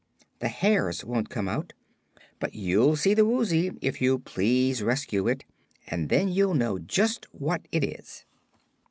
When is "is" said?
7.83-8.25